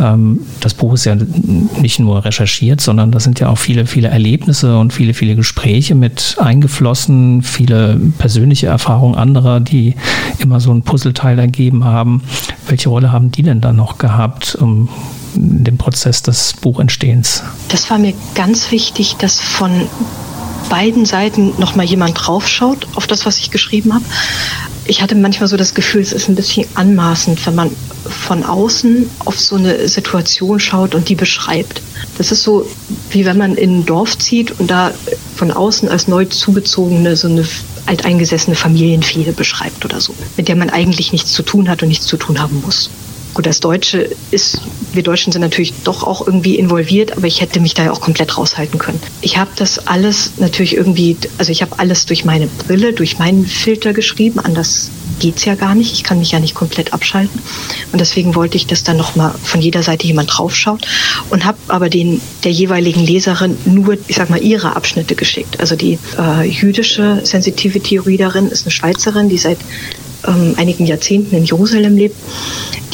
[0.00, 4.08] ähm, das Buch ist ja nicht nur recherchiert, sondern da sind ja auch viele, viele
[4.08, 9.94] Erlebnisse und viele, viele Gespräche mit eingeflossen, viele persönliche Erfahrungen anderer, die
[10.38, 12.22] immer so ein Puzzleteil ergeben haben.
[12.68, 14.54] Welche Rolle haben die denn dann noch gehabt?
[14.60, 14.88] Um
[15.34, 17.42] dem Prozess des Buchentstehens?
[17.68, 19.82] Das war mir ganz wichtig, dass von
[20.68, 24.04] beiden Seiten noch mal jemand draufschaut auf das, was ich geschrieben habe.
[24.86, 27.70] Ich hatte manchmal so das Gefühl, es ist ein bisschen anmaßend, wenn man
[28.08, 31.82] von außen auf so eine Situation schaut und die beschreibt.
[32.18, 32.68] Das ist so,
[33.10, 34.92] wie wenn man in ein Dorf zieht und da
[35.36, 37.44] von außen als neu zugezogene so eine
[37.86, 42.06] alteingesessene Familienfehde beschreibt oder so, mit der man eigentlich nichts zu tun hat und nichts
[42.06, 42.90] zu tun haben muss.
[43.36, 44.62] Gut, als Deutsche ist,
[44.94, 48.00] wir Deutschen sind natürlich doch auch irgendwie involviert, aber ich hätte mich da ja auch
[48.00, 48.98] komplett raushalten können.
[49.20, 53.44] Ich habe das alles natürlich irgendwie, also ich habe alles durch meine Brille, durch meinen
[53.44, 55.92] Filter geschrieben, anders geht's ja gar nicht.
[55.92, 57.42] Ich kann mich ja nicht komplett abschalten.
[57.92, 60.86] Und deswegen wollte ich, dass dann nochmal von jeder Seite jemand draufschaut
[61.28, 65.60] und habe aber den der jeweiligen Leserin nur, ich sag mal, ihre Abschnitte geschickt.
[65.60, 69.58] Also die äh, jüdische Sensitivity Readerin ist eine Schweizerin, die seit
[70.26, 72.16] ähm, einigen Jahrzehnten in Jerusalem lebt,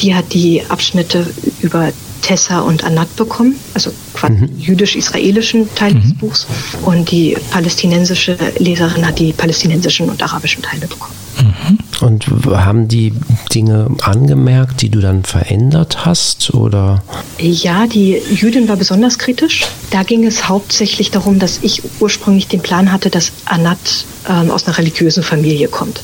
[0.01, 1.25] die hat die Abschnitte
[1.61, 1.91] über
[2.23, 4.57] Tessa und Anat bekommen, also quasi mhm.
[4.57, 6.01] jüdisch-israelischen Teil mhm.
[6.01, 6.47] des Buchs.
[6.83, 11.13] Und die palästinensische Leserin hat die palästinensischen und arabischen Teile bekommen.
[11.37, 11.77] Mhm.
[12.05, 13.13] Und haben die
[13.53, 16.53] Dinge angemerkt, die du dann verändert hast?
[16.53, 17.03] Oder?
[17.37, 19.65] Ja, die Jüdin war besonders kritisch.
[19.91, 24.65] Da ging es hauptsächlich darum, dass ich ursprünglich den Plan hatte, dass Anat ähm, aus
[24.65, 26.01] einer religiösen Familie kommt.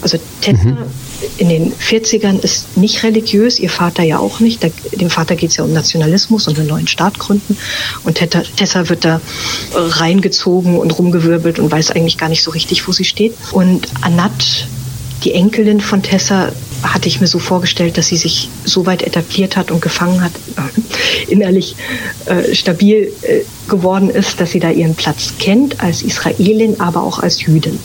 [0.00, 0.78] Also Tessa mhm.
[1.38, 4.62] in den 40ern ist nicht religiös, ihr Vater ja auch nicht.
[4.62, 7.56] Da, dem Vater geht es ja um Nationalismus und einen neuen Staat gründen.
[8.04, 9.20] Und Tessa, wird da
[9.74, 13.34] reingezogen und rumgewirbelt und weiß eigentlich gar nicht so richtig, wo sie steht.
[13.52, 14.68] Und Anat,
[15.24, 19.56] die Enkelin von Tessa, hatte ich mir so vorgestellt, dass sie sich so weit etabliert
[19.56, 20.30] hat und gefangen hat,
[21.28, 21.74] innerlich
[22.26, 27.18] äh, stabil äh, geworden ist, dass sie da ihren Platz kennt als Israelin, aber auch
[27.18, 27.80] als Jüdin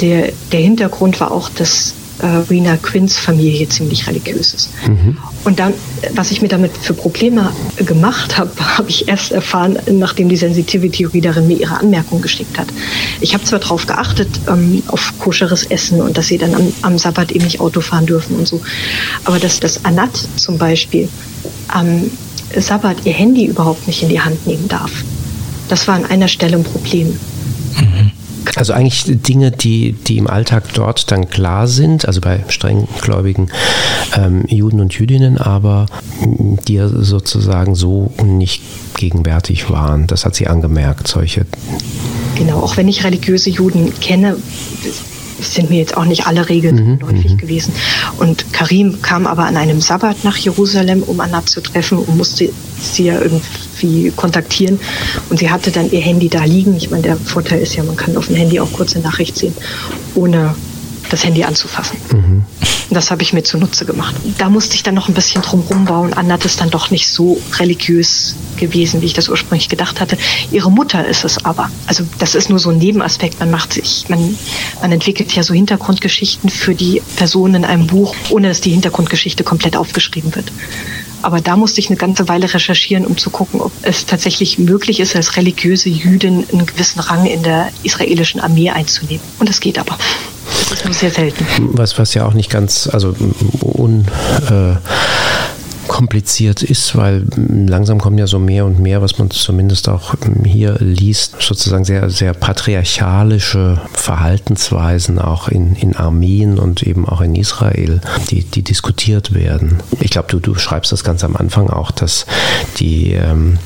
[0.00, 4.70] der, der Hintergrund war auch, dass äh, Rena Quinns Familie ziemlich religiös ist.
[4.86, 5.18] Mhm.
[5.44, 5.74] Und dann,
[6.14, 11.46] was ich mir damit für Probleme gemacht habe, habe ich erst erfahren, nachdem die Sensitivity-Readerin
[11.46, 12.68] mir ihre Anmerkung geschickt hat.
[13.20, 16.98] Ich habe zwar darauf geachtet, ähm, auf koscheres Essen und dass sie dann am, am
[16.98, 18.60] Sabbat eben nicht Auto fahren dürfen und so,
[19.24, 21.08] aber dass das Anat zum Beispiel
[21.68, 22.10] am
[22.56, 24.90] Sabbat ihr Handy überhaupt nicht in die Hand nehmen darf,
[25.68, 27.18] das war an einer Stelle ein Problem.
[28.54, 33.50] Also eigentlich Dinge, die, die im Alltag dort dann klar sind, also bei strenggläubigen
[34.16, 35.86] ähm, Juden und Jüdinnen, aber
[36.20, 38.62] die sozusagen so nicht
[38.96, 40.06] gegenwärtig waren.
[40.06, 41.46] Das hat sie angemerkt, solche.
[42.36, 44.36] Genau, auch wenn ich religiöse Juden kenne,
[45.40, 47.38] sind mir jetzt auch nicht alle Regeln läufig mhm.
[47.38, 47.72] gewesen.
[48.18, 52.48] Und Karim kam aber an einem Sabbat nach Jerusalem, um Anna zu treffen und musste
[52.80, 54.78] sie ja irgendwie kontaktieren.
[55.30, 56.76] Und sie hatte dann ihr Handy da liegen.
[56.76, 59.54] Ich meine, der Vorteil ist ja, man kann auf dem Handy auch kurze Nachricht sehen,
[60.14, 60.54] ohne
[61.10, 61.98] das Handy anzufassen.
[62.12, 62.44] Mhm.
[62.90, 64.14] Das habe ich mir zunutze gemacht.
[64.38, 66.12] Da musste ich dann noch ein bisschen drum rumbauen.
[66.12, 70.16] Anna ist dann doch nicht so religiös gewesen, wie ich das ursprünglich gedacht hatte.
[70.52, 71.70] Ihre Mutter ist es aber.
[71.86, 73.40] Also das ist nur so ein Nebenaspekt.
[73.40, 74.36] Man macht sich, man,
[74.80, 79.42] man entwickelt ja so Hintergrundgeschichten für die Personen in einem Buch, ohne dass die Hintergrundgeschichte
[79.42, 80.52] komplett aufgeschrieben wird.
[81.22, 85.00] Aber da musste ich eine ganze Weile recherchieren, um zu gucken, ob es tatsächlich möglich
[85.00, 89.22] ist, als religiöse Jüdin einen gewissen Rang in der israelischen Armee einzunehmen.
[89.38, 89.98] Und das geht aber.
[90.68, 91.46] Das ist nur sehr selten.
[91.74, 93.14] Was, was ja auch nicht ganz, also
[93.60, 94.04] un,
[94.50, 94.76] äh,
[96.64, 101.36] ist, weil langsam kommen ja so mehr und mehr, was man zumindest auch hier liest,
[101.38, 108.00] sozusagen sehr, sehr patriarchalische Verhaltensweisen auch in, in Armeen und eben auch in Israel,
[108.30, 109.78] die, die diskutiert werden.
[110.00, 112.26] Ich glaube, du, du schreibst das ganz am Anfang auch, dass
[112.78, 113.58] die ähm,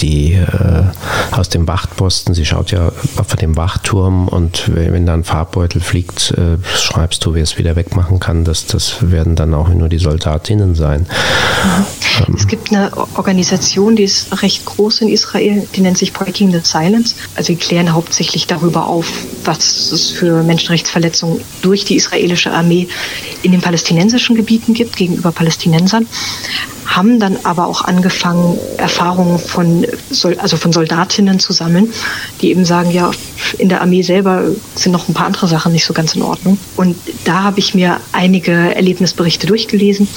[0.00, 0.84] die äh,
[1.30, 6.32] aus dem Wachtposten, sie schaut ja von dem Wachturm und wenn da ein Farbbeutel fliegt,
[6.32, 8.44] äh, schreibst du, wer es wieder wegmachen kann.
[8.44, 11.06] Das, das werden dann auch nur die Soldatinnen sein.
[12.28, 12.34] Mhm.
[12.34, 16.60] Es gibt eine Organisation, die ist recht groß in Israel, die nennt sich Breaking the
[16.62, 17.14] Silence.
[17.34, 19.06] Also die klären hauptsächlich darüber auf,
[19.44, 22.88] was es für Menschenrechtsverletzungen durch die israelische Armee
[23.42, 26.06] in den palästinensischen Gebieten gibt gegenüber Palästinensern
[26.96, 29.86] haben dann aber auch angefangen, Erfahrungen von,
[30.38, 31.92] also von Soldatinnen zu sammeln,
[32.40, 33.10] die eben sagen, ja,
[33.58, 36.58] in der Armee selber sind noch ein paar andere Sachen nicht so ganz in Ordnung.
[36.76, 40.08] Und da habe ich mir einige Erlebnisberichte durchgelesen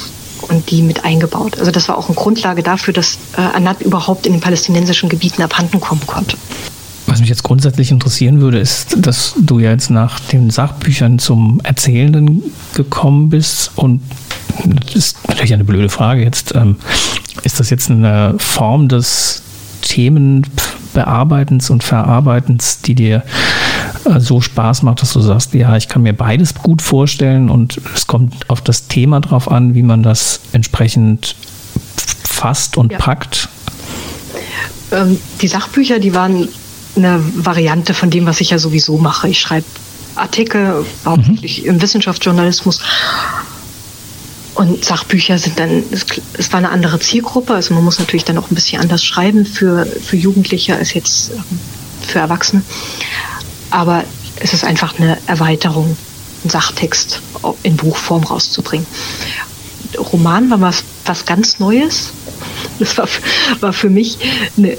[0.49, 1.59] und die mit eingebaut.
[1.59, 5.41] Also das war auch eine Grundlage dafür, dass äh, Anat überhaupt in den palästinensischen Gebieten
[5.41, 6.37] abhanden kommen konnte.
[7.07, 11.61] Was mich jetzt grundsätzlich interessieren würde, ist, dass du ja jetzt nach den Sachbüchern zum
[11.63, 14.01] Erzählenden gekommen bist und
[14.63, 16.55] das ist natürlich eine blöde Frage jetzt.
[16.55, 16.77] Ähm,
[17.43, 19.41] ist das jetzt eine Form des
[19.81, 23.23] Themenbearbeitens und Verarbeitens, die dir
[24.05, 27.79] äh, so Spaß macht, dass du sagst, ja, ich kann mir beides gut vorstellen und
[27.93, 31.35] es kommt auf das Thema drauf an, wie man das entsprechend
[32.23, 32.97] fasst und ja.
[32.97, 33.49] packt?
[34.91, 36.47] Ähm, die Sachbücher, die waren
[36.95, 39.29] eine Variante von dem, was ich ja sowieso mache.
[39.29, 39.65] Ich schreibe
[40.15, 41.69] Artikel, hauptsächlich mhm.
[41.69, 42.79] im Wissenschaftsjournalismus
[44.55, 48.49] und Sachbücher sind dann, es, war eine andere Zielgruppe, also man muss natürlich dann auch
[48.49, 51.43] ein bisschen anders schreiben für, für Jugendliche als jetzt ähm,
[52.01, 52.63] für Erwachsene.
[53.69, 54.05] Aber
[54.37, 55.97] es ist einfach eine Erweiterung,
[56.43, 57.21] einen Sachtext
[57.63, 58.87] in Buchform rauszubringen.
[59.97, 62.11] Roman war was, was ganz Neues.
[62.79, 63.07] Das war,
[63.59, 64.17] war für mich
[64.57, 64.77] eine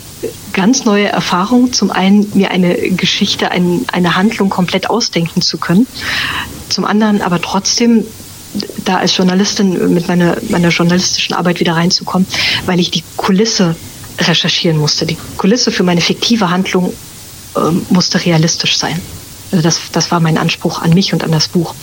[0.53, 1.73] ganz neue Erfahrung.
[1.73, 5.87] Zum einen mir eine Geschichte, ein, eine Handlung komplett ausdenken zu können.
[6.69, 8.05] Zum anderen aber trotzdem
[8.85, 12.27] da als Journalistin mit meiner, meiner journalistischen Arbeit wieder reinzukommen,
[12.67, 13.77] weil ich die Kulisse
[14.19, 15.07] recherchieren musste.
[15.07, 16.93] Die Kulisse für meine fiktive Handlung
[17.57, 19.01] äh, musste realistisch sein.
[19.53, 21.75] Also das, das war mein Anspruch an mich und an das Buch.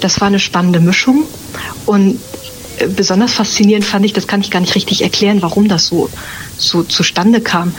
[0.00, 1.24] Das war eine spannende Mischung
[1.86, 2.18] und äh,
[2.88, 6.08] besonders faszinierend fand ich, das kann ich gar nicht richtig erklären, warum das so,
[6.56, 7.74] so zustande kam.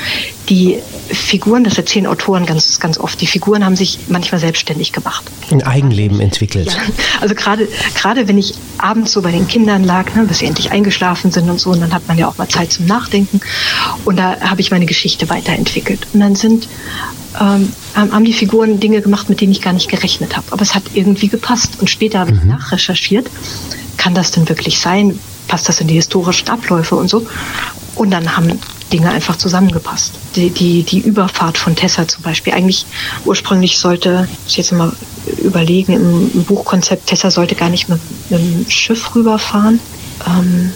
[0.50, 5.24] Die Figuren, das erzählen Autoren ganz, ganz oft, die Figuren haben sich manchmal selbstständig gemacht.
[5.50, 6.68] Ein Eigenleben entwickelt.
[6.68, 6.82] Ja,
[7.20, 10.72] also gerade, gerade wenn ich abends so bei den Kindern lag, ne, bis sie endlich
[10.72, 13.40] eingeschlafen sind und so, und dann hat man ja auch mal Zeit zum Nachdenken.
[14.06, 16.08] Und da habe ich meine Geschichte weiterentwickelt.
[16.14, 16.68] Und dann sind,
[17.40, 20.48] ähm, haben die Figuren Dinge gemacht, mit denen ich gar nicht gerechnet habe.
[20.52, 21.80] Aber es hat irgendwie gepasst.
[21.80, 22.50] Und später habe ich mhm.
[22.50, 23.30] nachrecherchiert,
[24.02, 25.20] kann das denn wirklich sein?
[25.48, 27.28] Passt das in die historischen Abläufe und so?
[27.94, 28.60] Und dann haben
[28.92, 30.14] Dinge einfach zusammengepasst.
[30.36, 32.54] Die, die, die Überfahrt von Tessa zum Beispiel.
[32.54, 32.88] Eigentlich
[33.26, 34.92] ursprünglich sollte, ich jetzt mal
[35.38, 38.00] überlegen, im, im Buchkonzept, Tessa sollte gar nicht mit,
[38.32, 39.80] mit dem Schiff rüberfahren.
[40.26, 40.72] Ähm,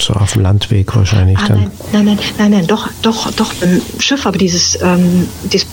[0.00, 1.58] so auf dem Landweg wahrscheinlich ah, dann.
[1.58, 5.68] Nein, nein, nein, nein, nein, doch, doch, doch, im Schiff, aber dieses, ähm, dieses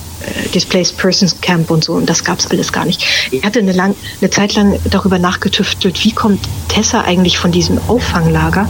[0.53, 3.03] Displaced Persons Camp und so und das gab es alles gar nicht.
[3.31, 7.79] Ich hatte eine, lang, eine Zeit lang darüber nachgetüftelt, wie kommt Tessa eigentlich von diesem
[7.87, 8.67] Auffanglager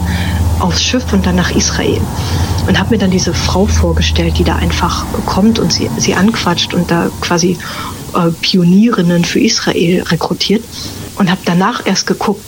[0.59, 2.01] aufs Schiff und dann nach Israel
[2.67, 6.73] und habe mir dann diese Frau vorgestellt, die da einfach kommt und sie, sie anquatscht
[6.73, 7.57] und da quasi
[8.13, 10.63] äh, Pionierinnen für Israel rekrutiert
[11.15, 12.45] und habe danach erst geguckt,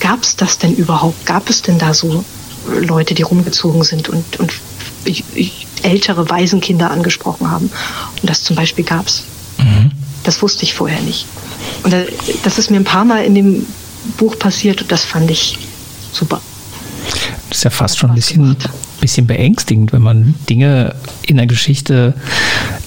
[0.00, 1.26] gab es das denn überhaupt?
[1.26, 2.24] Gab es denn da so
[2.68, 4.52] Leute, die rumgezogen sind und, und
[5.82, 7.70] ältere Waisenkinder angesprochen haben?
[8.20, 9.24] Und das zum Beispiel gab es.
[9.58, 9.90] Mhm.
[10.24, 11.26] Das wusste ich vorher nicht.
[11.82, 11.94] Und
[12.42, 13.66] das ist mir ein paar Mal in dem
[14.16, 15.58] Buch passiert und das fand ich
[16.12, 16.40] super.
[17.48, 18.56] Das ist ja fast schon ein bisschen,
[19.00, 20.94] bisschen beängstigend, wenn man Dinge
[21.26, 22.14] in der Geschichte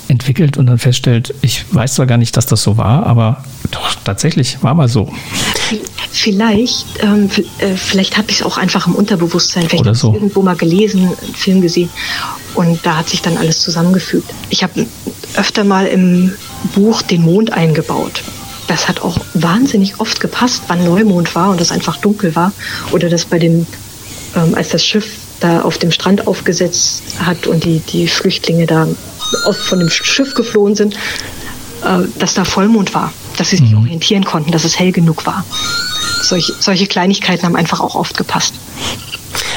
[0.08, 3.96] entwickelt und dann feststellt, ich weiß zwar gar nicht, dass das so war, aber doch,
[4.04, 5.12] tatsächlich war mal so.
[6.14, 10.14] Vielleicht, ähm, äh, vielleicht habe ich es auch einfach im Unterbewusstsein, vielleicht Oder so.
[10.14, 11.90] irgendwo mal gelesen, einen Film gesehen
[12.54, 14.30] und da hat sich dann alles zusammengefügt.
[14.50, 14.86] Ich habe
[15.36, 16.34] öfter mal im
[16.76, 18.24] Buch den Mond eingebaut.
[18.68, 22.52] Das hat auch wahnsinnig oft gepasst, wann Neumond war und es einfach dunkel war.
[22.92, 23.66] Oder dass bei dem,
[24.36, 28.88] ähm, als das Schiff da auf dem Strand aufgesetzt hat und die, die Flüchtlinge da
[29.46, 30.96] aus, von dem Schiff geflohen sind,
[31.84, 35.44] äh, dass da Vollmond war, dass sie sich orientieren konnten, dass es hell genug war.
[36.22, 38.54] Solche, solche Kleinigkeiten haben einfach auch oft gepasst.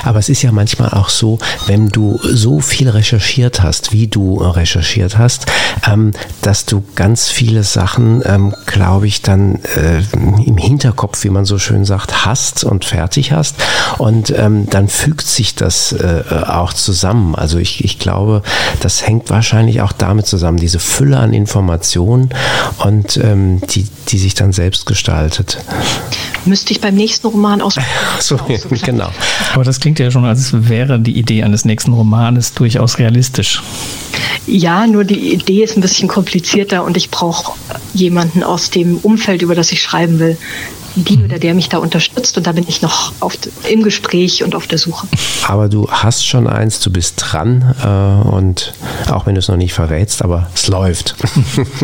[0.05, 4.37] Aber es ist ja manchmal auch so, wenn du so viel recherchiert hast, wie du
[4.37, 5.46] recherchiert hast,
[5.90, 11.44] ähm, dass du ganz viele Sachen, ähm, glaube ich, dann äh, im Hinterkopf, wie man
[11.44, 13.57] so schön sagt, hast und fertig hast.
[13.98, 17.35] Und ähm, dann fügt sich das äh, auch zusammen.
[17.35, 18.42] Also ich, ich glaube,
[18.81, 22.31] das hängt wahrscheinlich auch damit zusammen, diese Fülle an Informationen
[22.79, 25.59] und ähm, die, die sich dann selbst gestaltet.
[26.46, 27.76] Müsste ich beim nächsten Roman aus.
[28.20, 28.38] So,
[28.85, 29.11] genau.
[29.54, 33.62] Aber das klingt ja schon, als wäre die Idee eines nächsten Romanes durchaus realistisch.
[34.46, 37.54] Ja, nur die Idee ist ein bisschen komplizierter und ich brauche
[37.94, 40.37] jemanden aus dem Umfeld, über das ich schreiben will,
[40.94, 43.37] die oder der mich da unterstützt und da bin ich noch auf,
[43.68, 45.07] im Gespräch und auf der Suche.
[45.46, 48.74] Aber du hast schon eins, du bist dran äh, und
[49.11, 51.16] auch wenn du es noch nicht verrätst, aber es läuft.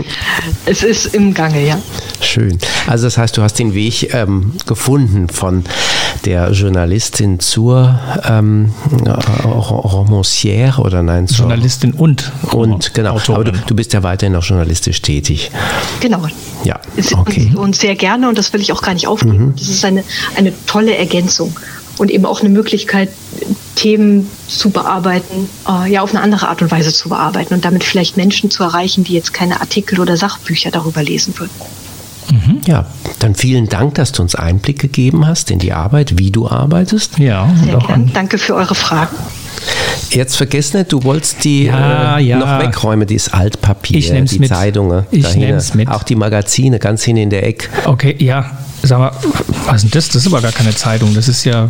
[0.66, 1.78] es ist im Gange, ja.
[2.20, 2.58] Schön.
[2.86, 5.64] Also das heißt, du hast den Weg ähm, gefunden von
[6.24, 8.72] der Journalistin zur ähm,
[9.42, 11.26] Romancière oder nein?
[11.26, 13.14] Zur Journalistin und und genau.
[13.14, 13.48] Autorin.
[13.48, 15.50] Aber du, du, bist ja weiterhin noch journalistisch tätig.
[16.00, 16.26] Genau.
[16.64, 16.80] Ja.
[17.12, 17.50] Okay.
[17.50, 19.46] Und, und sehr gerne und das will ich auch gar nicht aufgeben.
[19.46, 19.56] Mhm.
[19.56, 20.04] Das ist eine,
[20.36, 21.54] eine tolle Ergänzung
[21.98, 23.10] und eben auch eine Möglichkeit,
[23.74, 27.84] Themen zu bearbeiten, äh, ja auf eine andere Art und Weise zu bearbeiten und damit
[27.84, 31.50] vielleicht Menschen zu erreichen, die jetzt keine Artikel oder Sachbücher darüber lesen würden.
[32.30, 32.60] Mhm.
[32.66, 32.86] Ja,
[33.18, 37.18] dann vielen Dank, dass du uns Einblick gegeben hast in die Arbeit, wie du arbeitest.
[37.18, 38.10] Ja, Sehr gern.
[38.14, 39.16] Danke für eure Fragen.
[40.10, 42.38] Jetzt vergiss nicht, du wolltest die ja, äh, ja.
[42.38, 44.48] noch wegräumen, dieses Altpapier, ich nehm's die mit.
[44.48, 45.88] Zeitungen, Ich dahin, nehm's mit.
[45.88, 47.68] auch die Magazine ganz hin in der Ecke.
[47.86, 48.50] Okay, ja.
[48.82, 49.12] Sag mal,
[49.66, 50.06] was ist denn das?
[50.08, 51.14] Das ist aber gar keine Zeitung.
[51.14, 51.68] Das ist ja,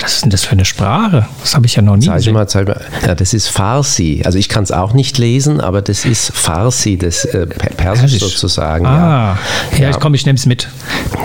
[0.00, 1.26] was ist denn das für eine Sprache?
[1.40, 2.34] Das habe ich ja noch nie Zeig gesehen.
[2.34, 2.80] mal, zeig mal.
[3.04, 4.22] Ja, das ist Farsi.
[4.24, 8.12] Also ich kann es auch nicht lesen, aber das ist Farsi, das äh, Per- Persisch
[8.12, 8.20] Persisch.
[8.22, 8.86] sozusagen.
[8.86, 9.36] Ah,
[9.72, 9.90] ja, Ja.
[9.90, 10.68] ich komm, ich nehme es mit.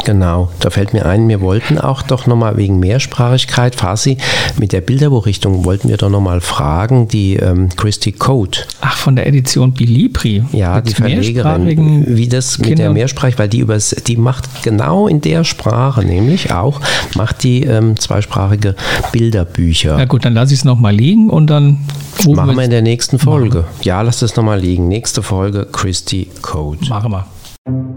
[0.06, 4.18] Genau, da fällt mir ein, wir wollten auch doch nochmal wegen Mehrsprachigkeit, Farsi,
[4.58, 9.28] mit der Bilderbuchrichtung wollten wir doch nochmal fragen, die ähm, Christy Code, Ach, von der
[9.28, 10.44] Edition Bilibri.
[10.52, 12.94] ja, die Verlegerin, wie das mit der Kindern.
[12.94, 16.82] Mehrsprachigkeit, weil die übers, die macht genau in der Sprache, nämlich auch,
[17.16, 18.76] macht die ähm, zweisprachige
[19.12, 20.00] Bilderbücher.
[20.00, 21.80] Ja gut, dann lasse ich es nochmal liegen und dann
[22.26, 23.66] Machen wir in der nächsten Folge.
[23.84, 24.88] Ja, lass das nochmal liegen.
[24.88, 26.80] Nächste Folge, Christy Code.
[26.90, 27.97] Machen wir.